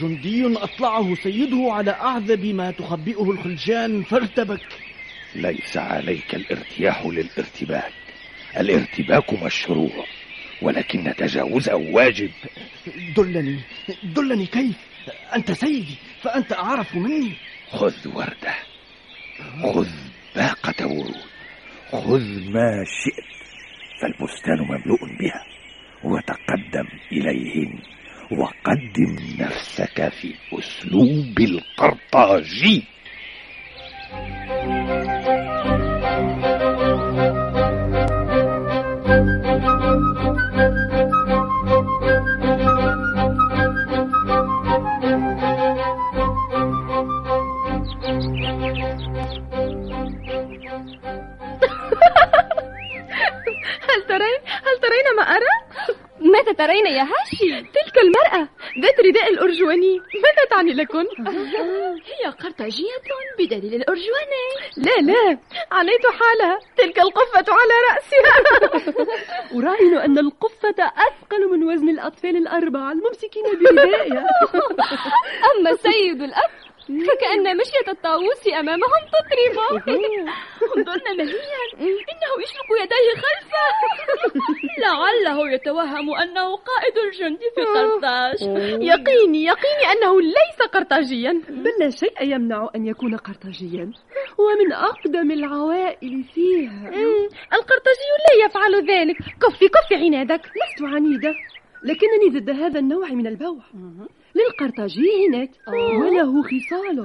جندي 0.00 0.46
أطلعه 0.46 1.14
سيده 1.14 1.72
على 1.72 1.90
أعذب 1.90 2.44
ما 2.44 2.70
تخبئه 2.70 3.30
الخلجان 3.30 4.02
فارتبك. 4.02 4.66
ليس 5.34 5.76
عليك 5.76 6.34
الارتياح 6.34 7.06
للارتباك. 7.06 7.92
الارتباك 8.56 9.42
مشروع 9.42 10.04
ولكن 10.62 11.14
تجاوزه 11.18 11.74
واجب. 11.74 12.30
دلني 13.16 13.60
دلني 14.04 14.46
كيف؟ 14.46 14.76
أنت 15.34 15.52
سيدي 15.52 15.94
فأنت 16.22 16.52
أعرف 16.52 16.94
مني. 16.94 17.32
خذ 17.72 18.08
وردة. 18.08 18.54
خذ 19.62 19.88
باقة 20.36 20.86
ورود. 20.86 21.24
خذ 21.90 22.50
ما 22.50 22.84
شئت 22.84 23.30
فالبستان 24.02 24.58
مملوء 24.58 25.00
بها. 25.20 25.44
وتقدم 26.04 26.88
إليهن 27.12 27.78
وقدم 28.30 29.16
نفسك 29.38 30.08
في 30.08 30.34
أسلوب 30.52 31.40
القرطاجي. 31.40 32.82
هل 34.12 35.19
ترين 56.60 56.86
يا 56.86 57.02
هاشي؟ 57.02 57.60
تلك 57.60 57.96
المرأة. 58.04 58.48
ذات 58.82 59.00
رداء 59.00 59.30
الأرجواني. 59.30 59.98
ماذا 59.98 60.44
تعني 60.50 60.72
لكم؟ 60.72 61.04
هي 62.10 62.30
قرطاجية 62.30 62.96
بدليل 63.38 63.74
الأرجواني. 63.74 64.46
لا 64.76 65.12
لا. 65.12 65.38
عنيت 65.72 66.06
حالها 66.06 66.58
تلك 66.76 66.98
القفة 66.98 67.44
على 67.48 67.74
رأسها 67.90 68.34
أراهن 69.58 69.94
أن 69.96 70.18
القفة 70.18 70.74
أثقل 70.78 71.50
من 71.50 71.64
وزن 71.64 71.88
الأطفال 71.88 72.36
الأربعة 72.36 72.92
الممسكين 72.92 73.42
بردائها 73.42 74.26
أما 75.50 75.74
سيد 75.76 76.22
الأب 76.22 76.50
فكأن 76.90 77.56
مشية 77.56 77.88
الطاووس 77.88 78.48
أمامهم 78.48 79.02
تطرب 79.12 79.56
انظرن 80.76 81.16
مليا 81.16 81.62
إنه 81.80 82.32
يشلك 82.42 82.70
يديه 82.82 83.14
خلفه. 83.14 83.66
لعله 84.78 85.52
يتوهم 85.52 86.14
أنه 86.14 86.56
قائد 86.56 86.98
الجند 87.06 87.38
في 87.54 87.62
قرطاج. 87.62 88.42
يقيني 88.82 89.44
يقيني 89.44 89.84
أنه 89.92 90.20
ليس 90.20 90.68
قرطاجيا. 90.72 91.42
بل 91.48 91.70
لا 91.80 91.90
شيء 91.90 92.22
يمنع 92.22 92.70
أن 92.76 92.86
يكون 92.86 93.16
قرطاجيا. 93.16 93.92
ومن 94.38 94.72
أقدم 94.72 95.30
العوائل 95.30 96.24
فيها. 96.34 96.88
القرطاجي 97.52 98.08
لا 98.28 98.44
يفعل 98.44 98.86
ذلك. 98.86 99.16
كفي 99.16 99.68
كفي 99.68 99.94
عنادك. 99.94 100.40
لست 100.40 100.82
عنيدة 100.82 101.34
لكنني 101.84 102.40
ضد 102.40 102.50
هذا 102.50 102.78
النوع 102.78 103.08
من 103.08 103.26
البوع 103.26 103.62
للقرطاجي 104.40 105.26
هنات 105.28 105.50
وله 106.00 106.42
خصاله. 106.42 107.02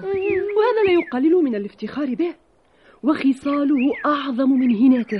وهذا 0.57 0.81
لا 0.87 0.91
يقلل 0.91 1.33
من 1.43 1.55
الافتخار 1.55 2.15
به. 2.15 2.33
وخصاله 3.03 3.93
أعظم 4.05 4.49
من 4.49 4.75
هناته 4.75 5.19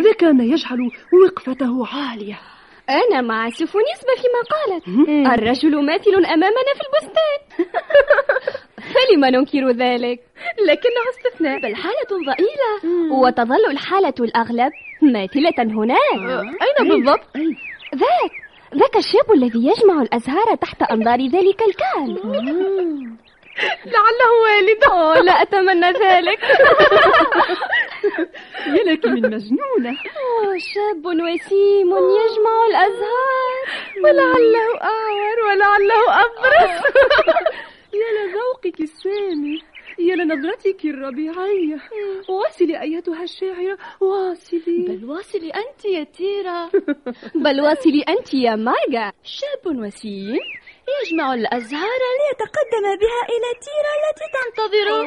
ذاك 0.00 0.24
ما 0.24 0.44
يجعل 0.44 0.90
وقفته 1.24 1.86
عالية. 1.86 2.38
أنا 2.90 3.20
مع 3.20 3.48
سفونيسبة 3.50 4.14
فيما 4.22 4.40
قالت. 4.54 4.88
الرجل 5.38 5.86
ماثل 5.86 6.14
أمامنا 6.14 6.72
في 6.74 6.80
البستان. 6.86 7.66
فلما 8.94 9.30
ننكر 9.30 9.70
ذلك؟ 9.70 10.20
لكنه 10.68 11.02
استثناء. 11.10 11.60
بل 11.60 11.76
حالة 11.76 12.10
ضئيلة 12.26 13.12
وتظل 13.12 13.70
الحالة 13.70 14.14
الأغلب 14.20 14.72
ماثلة 15.02 15.74
هناك. 15.74 15.98
أين 16.62 16.88
بالضبط؟ 16.88 17.36
ذاك. 17.94 18.43
ذاك 18.76 18.96
الشاب 18.96 19.32
الذي 19.32 19.66
يجمع 19.66 20.02
الأزهار 20.02 20.54
تحت 20.54 20.82
أنظار 20.82 21.26
ذلك 21.28 21.62
الكهل 21.62 22.14
لعله 23.86 24.30
والده. 24.42 25.20
لا 25.20 25.32
أتمنى 25.42 25.86
ذلك. 25.86 26.42
يا 28.66 28.82
لك 28.92 29.06
من 29.06 29.22
مجنونة. 29.22 29.96
شاب 30.58 31.06
وسيم 31.06 31.90
يجمع 31.90 32.66
الأزهار. 32.70 33.64
ولعله 34.04 34.80
أعور 34.82 35.38
ولعله 35.46 36.20
أبرص 36.24 36.82
يا 38.00 38.08
لذوقك 38.16 38.80
السامي. 38.80 39.62
يا 39.98 40.16
لنظرتك 40.16 40.84
الربيعية. 40.84 41.78
واصلي 42.28 42.80
أيتها 42.82 43.22
الشاعرة. 43.22 43.78
واصلي. 44.00 44.84
بل 44.88 45.04
واصلي 45.04 45.50
أنت 45.50 45.84
يا 45.84 46.04
تيرا 46.04 46.70
بل 47.44 47.60
واصلي 47.60 48.02
أنت 48.08 48.34
يا 48.34 48.56
ماجا 48.56 49.12
شاب 49.22 49.76
وسيم 49.76 50.40
يجمع 51.02 51.34
الأزهار 51.34 52.00
ليتقدم 52.20 52.82
بها 52.82 53.20
إلى 53.34 53.50
تيرا 53.64 53.92
التي 54.00 54.26
تنتظره 54.34 55.04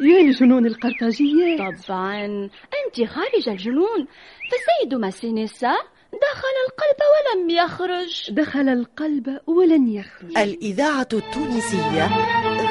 يا 0.00 0.22
لجنون 0.22 0.66
القرطاجيات. 0.66 1.58
طبعا. 1.58 2.24
أنت 2.84 3.08
خارج 3.08 3.48
الجنون. 3.48 4.06
فسيد 4.50 4.94
ماسينيسا 4.94 5.74
دخل 6.12 6.54
القلب 6.68 7.00
ولم 7.12 7.50
يخرج. 7.50 8.30
دخل 8.30 8.68
القلب 8.68 9.40
ولن 9.46 9.88
يخرج. 9.88 10.38
الإذاعة 10.38 11.08
التونسية 11.12 12.08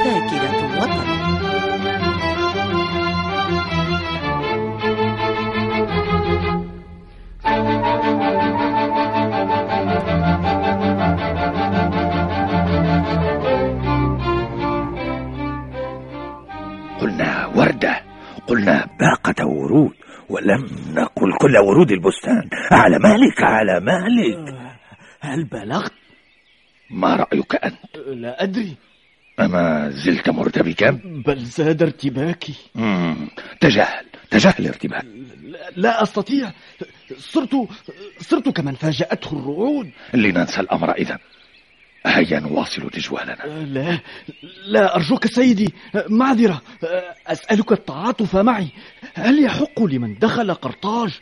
ذاكرة 0.03 0.59
الوطن 0.65 1.11
قلنا 17.01 17.45
وردة 17.55 18.01
قلنا 18.47 18.87
باقة 18.99 19.45
ورود 19.47 19.91
ولم 20.29 20.67
نقل 20.93 21.33
كل 21.37 21.57
ورود 21.57 21.91
البستان 21.91 22.49
على 22.71 22.99
مالك 22.99 23.43
على 23.43 23.79
مالك 23.79 24.55
هل 25.21 25.43
بلغت؟ 25.43 25.91
ما 26.89 27.15
رأيك 27.15 27.55
أنت؟ 27.55 27.97
لا 28.07 28.43
أدري 28.43 28.75
أما 29.39 29.89
زلت 29.89 30.29
مرتبكا؟ 30.29 30.99
بل 31.03 31.39
زاد 31.45 31.83
ارتباكي. 31.83 32.55
مم. 32.75 33.29
تجاهل 33.59 34.05
تجاهل 34.31 34.67
ارتباك. 34.67 35.05
لا, 35.41 35.71
لا 35.75 36.03
أستطيع. 36.03 36.51
صرت 37.17 37.67
صرت 38.19 38.49
كمن 38.49 38.75
فاجأته 38.75 39.39
الرعود 39.39 39.91
لننسى 40.13 40.61
الأمر 40.61 40.91
إذا 40.91 41.19
هيا 42.05 42.39
نواصل 42.39 42.89
تجوالنا. 42.89 43.65
لا 43.65 43.99
لا 44.65 44.95
أرجوك 44.95 45.27
سيدي 45.27 45.73
معذرة. 46.09 46.61
أسألك 47.27 47.71
التعاطف 47.71 48.35
معي. 48.35 48.67
هل 49.13 49.43
يحق 49.43 49.83
لمن 49.83 50.19
دخل 50.19 50.53
قرطاج؟ 50.53 51.19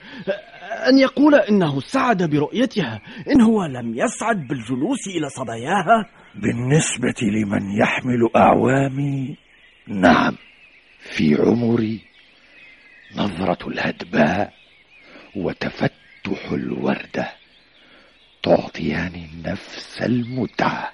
أن 0.88 1.00
يقول 1.00 1.36
إنه 1.36 1.80
سعد 1.80 2.24
برؤيتها 2.30 3.02
إن 3.32 3.42
هو 3.42 3.66
لم 3.66 3.94
يسعد 3.98 4.48
بالجلوس 4.48 5.08
إلى 5.08 5.30
صباياها 5.30 6.10
بالنسبة 6.36 7.16
لمن 7.22 7.72
يحمل 7.82 8.30
أعوامي 8.36 9.38
نعم 9.88 10.36
في 11.00 11.36
عمري 11.40 12.00
نظرة 13.16 13.68
الهدباء 13.68 14.54
وتفتح 15.36 16.52
الوردة 16.52 17.32
تعطيان 18.44 19.28
نفس 19.46 20.02
المتعة. 20.02 20.92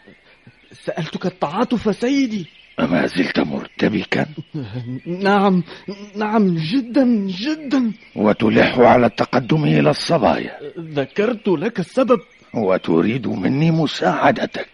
سألتك 0.72 1.26
التعاطف 1.26 1.96
سيدي. 1.96 2.48
أما 2.80 3.08
زلت 3.08 3.40
مرتبكا؟ 3.40 4.26
نعم 5.06 5.64
نعم 6.16 6.56
جدا 6.56 7.06
جدا. 7.28 7.92
وتلح 8.16 8.80
على 8.80 9.06
التقدم 9.06 9.64
إلى 9.64 9.90
الصبايا. 9.90 10.60
ذكرت 10.80 11.48
لك 11.48 11.80
السبب. 11.80 12.20
وتريد 12.54 13.28
مني 13.28 13.72
مساعدتك. 13.72 14.70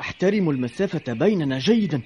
أحترم 0.00 0.50
المسافة 0.50 1.12
بيننا 1.12 1.58
جيدا 1.58 2.00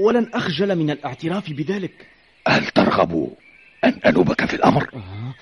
ولن 0.00 0.30
أخجل 0.34 0.76
من 0.76 0.90
الاعتراف 0.90 1.52
بذلك. 1.52 2.06
هل 2.48 2.66
ترغب 2.66 3.32
أن 3.84 4.00
أنوبك 4.06 4.44
في 4.44 4.54
الأمر؟ 4.54 4.90
آه. 4.94 5.34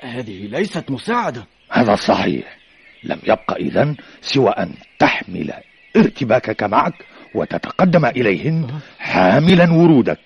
هذه 0.00 0.46
ليست 0.46 0.90
مساعدة. 0.90 1.46
هذا 1.70 1.94
صحيح. 1.94 2.58
لم 3.04 3.18
يبق 3.24 3.54
إذن 3.54 3.96
سوى 4.20 4.50
أن 4.50 4.74
تحمل 4.98 5.52
ارتباكك 5.96 6.62
معك. 6.62 6.94
وتتقدم 7.34 8.04
إليهن 8.04 8.66
حاملا 8.98 9.72
ورودك 9.72 10.18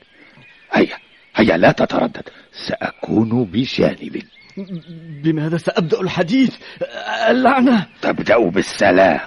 هيا 0.73 0.97
هيا 1.37 1.57
لا 1.57 1.73
تتردد. 1.73 2.29
سأكون 2.53 3.45
بجانبك 3.45 4.27
بماذا 5.23 5.57
سأبدأ 5.57 6.01
الحديث؟ 6.01 6.57
اللعنة. 7.29 7.87
تبدأ 8.03 8.39
بالسلام 8.39 9.21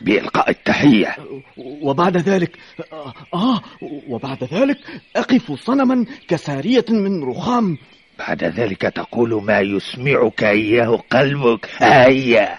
بإلقاء 0.00 0.50
التحية. 0.50 1.16
وبعد 1.56 2.16
ذلك 2.16 2.58
آه 3.34 3.60
وبعد 4.08 4.44
ذلك 4.44 4.78
أقف 5.16 5.52
صنما 5.52 6.06
كسارية 6.28 6.84
من 6.90 7.24
رخام. 7.24 7.78
بعد 8.18 8.44
ذلك 8.44 8.82
تقول 8.82 9.44
ما 9.44 9.60
يسمعك 9.60 10.44
إياه 10.44 11.02
قلبك. 11.10 11.68
هيا. 11.78 12.58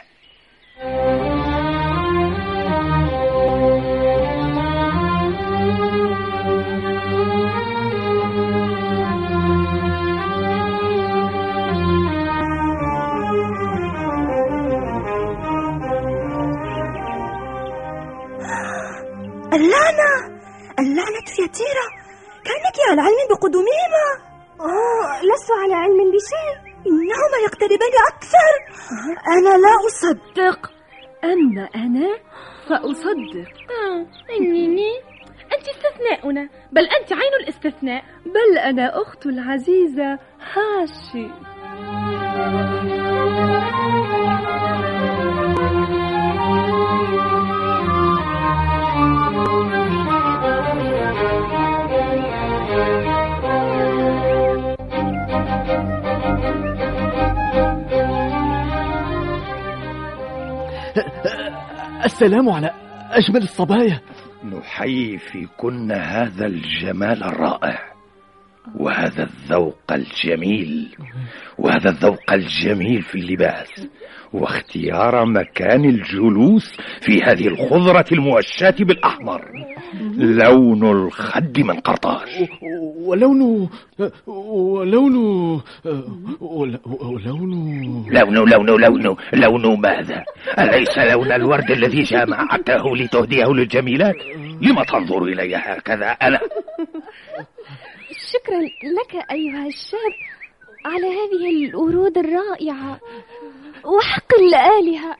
اللعنة! 19.53 20.39
اللعنة 20.79 21.29
يا 21.39 21.47
تيرا 21.47 21.87
كأنك 22.45 22.77
على 22.89 23.01
علم 23.01 23.27
بقدومهما! 23.29 24.07
أوه 24.61 25.21
لست 25.23 25.51
على 25.63 25.73
علم 25.73 25.97
بشيء. 26.11 26.69
إنهما 26.87 27.37
يقتربان 27.45 27.93
أكثر! 28.13 28.51
أنا 29.27 29.57
لا 29.57 29.73
أصدق! 29.87 30.71
أما 31.23 31.69
أنا 31.75 32.17
فأصدق. 32.69 33.51
آه. 33.69 34.05
إنني 34.39 34.91
أنت 35.53 35.67
استثناؤنا. 35.67 36.49
بل 36.71 36.81
أنت 36.81 37.13
عين 37.13 37.33
الاستثناء. 37.43 38.03
بل 38.25 38.57
أنا 38.57 39.01
أخت 39.01 39.25
العزيزة 39.25 40.19
هاشي. 40.53 41.27
السلام 62.19 62.49
على 62.49 62.73
أجمل 63.11 63.43
الصبايا. 63.43 64.01
نحيي 64.43 65.17
فيكن 65.17 65.91
هذا 65.91 66.45
الجمال 66.45 67.23
الرائع 67.23 67.93
وهذا 68.75 69.23
الذوق 69.23 69.91
الجميل 69.91 70.95
وهذا 71.57 71.89
الذوق 71.89 72.31
الجميل 72.31 73.01
في 73.01 73.15
اللباس. 73.15 73.87
واختيار 74.33 75.25
مكان 75.25 75.85
الجلوس 75.85 76.77
في 77.01 77.21
هذه 77.21 77.47
الخضرة 77.47 78.05
الموشاة 78.11 78.75
بالأحمر. 78.79 79.41
لون 80.17 80.91
الخد 80.91 81.59
من 81.59 81.79
قرطاج. 81.79 82.49
ولون 82.97 83.69
ولون 84.27 85.15
ولون 86.41 86.71
لون 88.11 88.49
لون 88.49 88.81
لون 88.81 89.17
لون 89.33 89.81
ماذا؟ 89.81 90.23
أليس 90.59 90.97
لون 90.97 91.31
الورد 91.31 91.71
الذي 91.71 92.01
جمعته 92.01 92.97
لتهديه 92.97 93.45
للجميلات؟ 93.45 94.15
لم 94.61 94.83
تنظر 94.83 95.23
إلي 95.23 95.55
هكذا 95.55 96.07
أنا؟ 96.09 96.39
شكرا 98.31 98.61
لك 98.83 99.31
أيها 99.31 99.67
الشاب 99.67 100.13
على 100.85 101.07
هذه 101.07 101.65
الورود 101.69 102.17
الرائعة. 102.17 102.99
وحق 103.85 104.33
الآلهة 104.39 105.15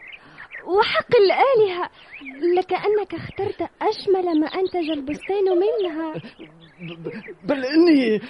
وحق 0.65 1.15
الآلهة. 1.15 1.89
لكأنك 2.58 3.13
اخترت 3.13 3.69
أشمل 3.82 4.39
ما 4.39 4.48
أنتج 4.48 4.89
البستان 4.89 5.45
منها. 5.45 6.13
بل 7.43 7.65
إني 7.65 8.22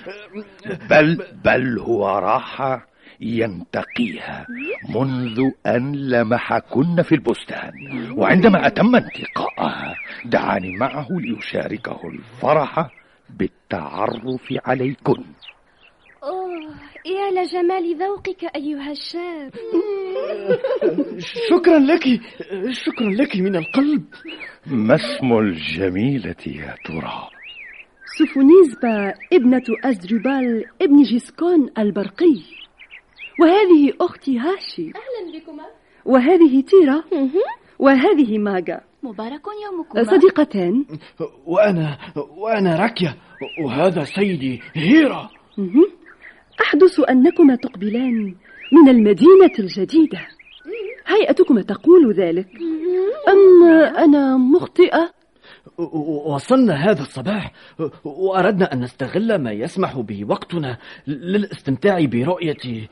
بل 0.89 1.25
بل 1.45 1.79
هو 1.79 2.07
راحة 2.19 2.87
ينتقيها 3.21 4.45
منذ 4.89 5.51
أن 5.67 5.95
لمحكن 5.95 7.01
في 7.01 7.15
البستان. 7.15 7.71
وعندما 8.17 8.67
أتم 8.67 8.95
انتقاءها 8.95 9.95
دعاني 10.25 10.77
معه 10.77 11.07
ليشاركه 11.11 11.99
الفرح 12.07 12.89
بالتعرف 13.29 14.53
عليكن. 14.65 15.23
أوه 16.23 16.75
يا 17.05 17.31
لجمال 17.31 17.95
ذوقك 17.95 18.43
أيها 18.55 18.91
الشاب. 18.91 19.53
شكرا 21.49 21.79
لك 21.79 22.03
شكرا 22.71 23.09
لك 23.09 23.35
من 23.35 23.55
القلب. 23.55 24.03
ما 24.67 24.95
اسم 24.95 25.33
الجميلة 25.33 26.35
يا 26.47 26.75
ترى؟ 26.85 27.29
سفونيزبا 28.19 29.13
ابنة 29.33 29.63
أزدربال 29.83 30.65
ابن 30.81 31.03
جيسكون 31.03 31.69
البرقي. 31.77 32.41
وهذه 33.41 33.93
أختي 34.01 34.39
هاشي. 34.39 34.81
أهلا 34.87 35.39
بكما. 35.39 35.65
وهذه 36.05 36.61
تيرا. 36.61 37.03
وهذه 37.79 38.37
ماجا 38.37 38.81
مبارك 39.03 39.41
يومكما. 39.65 40.03
صديقتان. 40.03 40.85
وأنا 41.45 41.97
وأنا 42.37 42.75
راكيا. 42.75 43.15
وهذا 43.65 44.03
سيدي 44.03 44.61
هيرا. 44.73 45.29
أحدث 46.61 46.99
أنكما 47.09 47.55
تقبلان 47.55 48.35
من 48.71 48.89
المدينة 48.89 49.51
الجديدة 49.59 50.19
هيئتكما 51.07 51.61
تقول 51.61 52.13
ذلك 52.13 52.47
أم 53.27 53.63
أنا 53.97 54.37
مخطئة؟ 54.37 55.11
وصلنا 56.25 56.73
هذا 56.73 57.01
الصباح 57.01 57.51
وأردنا 58.03 58.73
أن 58.73 58.79
نستغل 58.79 59.43
ما 59.43 59.51
يسمح 59.51 59.99
به 59.99 60.25
وقتنا 60.25 60.77
للاستمتاع 61.07 62.05
برؤية 62.05 62.87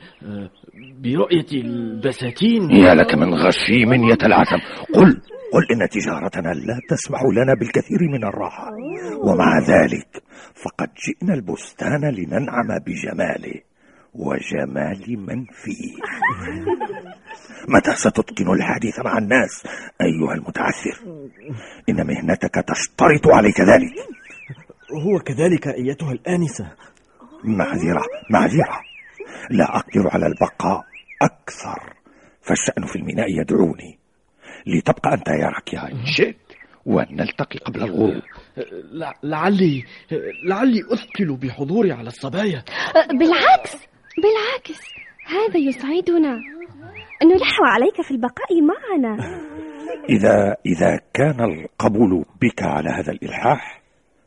برؤية 1.02 1.46
البساتين. 1.52 2.70
يا 2.70 2.94
لك 2.94 3.14
من 3.14 3.34
غشيم 3.34 3.92
يتلعثم 3.92 4.58
قل 4.94 5.20
قل 5.52 5.64
إن 5.72 5.88
تجارتنا 5.88 6.48
لا 6.48 6.78
تسمح 6.90 7.20
لنا 7.22 7.54
بالكثير 7.54 8.00
من 8.12 8.24
الراحة. 8.24 8.72
ومع 9.24 9.58
ذلك 9.58 10.22
فقد 10.54 10.88
جئنا 11.06 11.34
البستان 11.34 12.14
لننعم 12.14 12.68
بجماله. 12.86 13.67
وجمال 14.14 15.18
من 15.18 15.44
فيه. 15.44 15.94
متى 17.74 17.96
ستتقن 17.96 18.52
الحديث 18.52 19.00
مع 19.00 19.18
الناس 19.18 19.66
أيها 20.00 20.34
المتعثر؟ 20.34 20.98
إن 21.88 22.06
مهنتك 22.06 22.54
تشترط 22.54 23.28
عليك 23.28 23.60
ذلك. 23.60 23.92
هو 25.04 25.18
كذلك 25.18 25.68
أيتها 25.68 26.12
الآنسة. 26.12 26.72
معذرة 27.44 28.02
معذرة. 28.30 28.80
لا 29.50 29.76
أقدر 29.76 30.08
على 30.12 30.26
البقاء 30.26 30.84
أكثر 31.22 31.92
فالشأن 32.42 32.86
في 32.86 32.96
الميناء 32.96 33.40
يدعوني. 33.40 33.98
لتبقى 34.66 35.14
أنت 35.14 35.28
يا 35.28 35.48
راكيا 35.48 35.92
إن 35.92 36.06
شئت 36.06 36.36
ونلتقي 36.86 37.58
قبل 37.58 37.82
الغروب. 37.82 38.22
لعلي 39.22 39.84
لعلي 40.44 40.80
أثقل 40.92 41.36
بحضوري 41.36 41.92
على 41.92 42.08
الصبايا. 42.08 42.64
بالعكس. 43.10 43.88
بالعكس 44.22 44.80
هذا 45.24 45.58
يسعدنا. 45.58 46.38
نلح 47.22 47.58
عليك 47.60 48.02
في 48.02 48.10
البقاء 48.10 48.62
معنا. 48.62 49.40
إذا 50.08 50.56
إذا 50.66 51.00
كان 51.14 51.40
القبول 51.40 52.24
بك 52.40 52.62
على 52.62 52.90
هذا 52.90 53.12
الإلحاح 53.12 53.82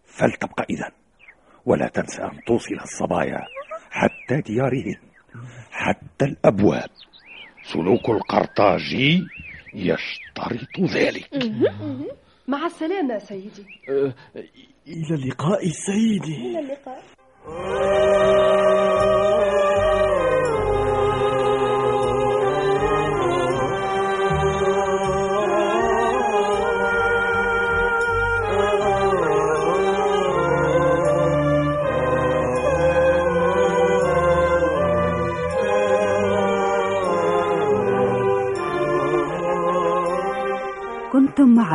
فلتبقى 0.05 0.65
إذا. 0.69 0.91
ولا 1.65 1.87
تنسى 1.87 2.23
أن 2.23 2.39
توصل 2.47 2.75
الصبايا 2.75 3.41
حتى 3.91 4.41
ديارهن 4.41 4.99
حتى 5.71 6.25
الأبواب. 6.25 6.89
سلوك 7.63 8.09
القرطاجي 8.09 9.21
يشترط 9.73 10.93
ذلك. 10.95 11.29
مع 12.47 12.65
السلامة 12.65 13.17
سيدي. 13.17 13.65
إلى 14.87 15.15
اللقاء 15.15 15.61
سيدي. 15.65 16.35
إلى 16.35 16.59
اللقاء. 16.59 17.03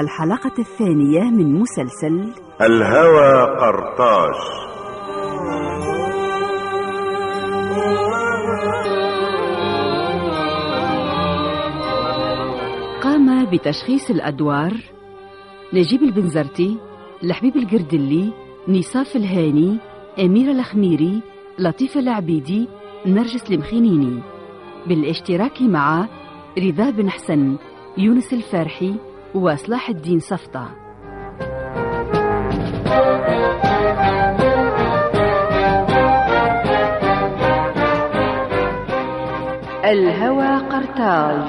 الحلقة 0.07 0.53
الثانية 0.59 1.21
من 1.21 1.59
مسلسل 1.59 2.33
الهوى 2.61 3.57
قرطاج 3.61 4.35
قام 13.03 13.51
بتشخيص 13.51 14.11
الأدوار 14.11 14.73
نجيب 15.73 16.03
البنزرتي 16.03 16.79
لحبيب 17.23 17.57
القردلي 17.57 18.33
نصاف 18.69 19.17
الهاني 19.17 19.79
أميرة 20.19 20.53
الخميري 20.53 21.23
لطيفة 21.59 22.01
العبيدي 22.01 22.69
نرجس 23.07 23.51
المخينيني. 23.51 24.23
بالاشتراك 24.87 25.63
مع 25.63 26.09
رضا 26.59 26.91
بن 26.91 27.11
حسن 27.11 27.57
يونس 27.99 28.33
الفارحي 28.33 28.95
وصلاح 29.35 29.89
الدين 29.89 30.19
صفطة. 30.19 30.69
الهوى 39.85 40.57
قرطاج. 40.57 41.47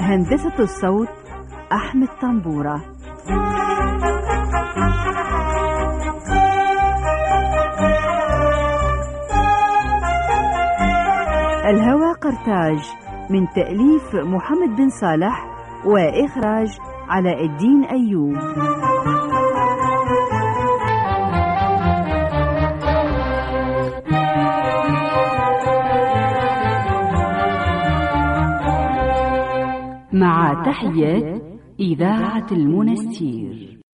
هندسة 0.00 0.58
الصوت 0.58 1.08
أحمد 1.72 2.08
طنبورة. 2.22 2.80
الهوى 11.70 12.12
قرطاج 12.12 12.78
من 13.30 13.48
تأليف 13.48 14.14
محمد 14.14 14.76
بن 14.76 14.88
صالح 14.88 15.46
وإخراج 15.86 16.78
علاء 17.08 17.44
الدين 17.44 17.84
أيوب. 17.84 18.34
مع 30.12 30.62
تحيات 30.66 31.42
إذاعة 31.80 32.46
المنستير. 32.52 33.79